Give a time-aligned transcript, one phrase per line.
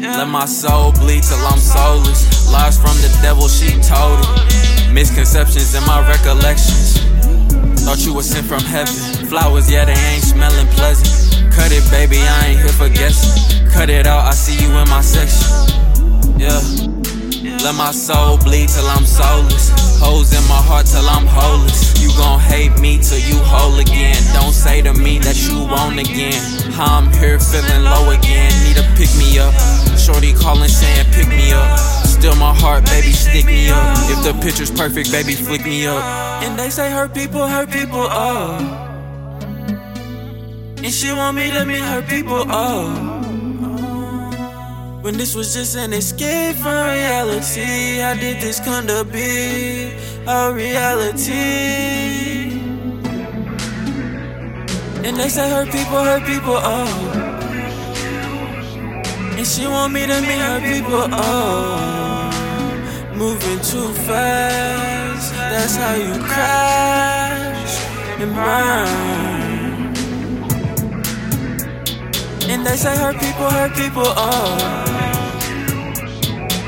[0.00, 2.50] Let my soul bleed till I'm soulless.
[2.50, 4.92] Lies from the devil, she told it.
[4.92, 6.98] Misconceptions in my recollections.
[7.84, 8.94] Thought you was sent from heaven.
[9.26, 11.52] Flowers, yeah, they ain't smelling pleasant.
[11.52, 13.68] Cut it, baby, I ain't here for guessing.
[13.70, 15.48] Cut it out, I see you in my section.
[16.38, 16.88] Yeah.
[17.64, 19.70] Let my soul bleed till I'm soulless.
[19.98, 22.00] Holes in my heart till I'm holeless.
[22.00, 24.16] You gon' hate me till you whole again.
[24.32, 26.38] Don't say to me that you won't again.
[26.72, 28.52] How I'm here feeling low again.
[28.64, 29.54] Need to pick me up.
[29.96, 31.78] Shorty calling saying pick me up.
[32.04, 33.96] Still my heart, baby, stick me up.
[34.10, 36.02] If the picture's perfect, baby, flick me up.
[36.42, 38.58] And they say hurt people, hurt people, oh.
[40.82, 43.14] And she want me to meet her people, oh.
[45.02, 49.92] When this was just an escape from reality, how did this come to be
[50.26, 51.30] a reality?
[55.06, 57.37] And they say hurt people, hurt people, oh.
[59.38, 62.28] And she want me to meet her people, oh.
[63.14, 67.78] Moving too fast, that's how you crash
[68.18, 68.88] and burn.
[72.50, 74.58] And they say her people, her people, oh.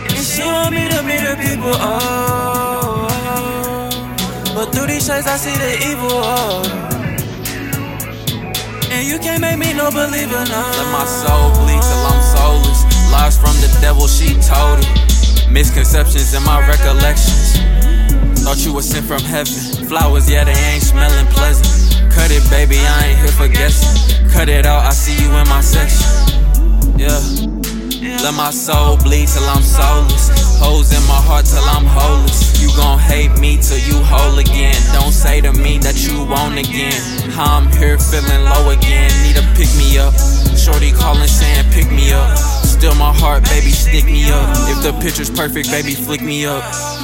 [0.09, 3.09] And she want me to meet her people, oh.
[4.55, 6.63] But through these shades, I see the evil, oh.
[8.93, 10.61] And you can't make me no believer, no.
[10.79, 12.85] Let my soul bleed till I'm soulless.
[13.13, 15.51] Lies from the devil, she told it.
[15.51, 17.59] Misconceptions in my recollections.
[18.43, 19.87] Thought you were sent from heaven.
[19.87, 21.69] Flowers, yeah, they ain't smelling pleasant.
[22.13, 24.29] Cut it, baby, I ain't here for guessing.
[24.31, 26.07] Cut it out, I see you in my section.
[26.99, 27.21] Yeah.
[28.23, 30.59] Let my soul bleed till I'm soulless.
[30.59, 32.61] Holes in my heart till I'm holeless.
[32.61, 34.77] You gon' hate me till you whole again.
[34.93, 37.01] Don't say to me that you won't again.
[37.31, 39.11] How I'm here feeling low again.
[39.25, 39.47] Need to
[43.91, 44.49] stick me up.
[44.71, 47.00] If the picture's perfect, baby, flick me up.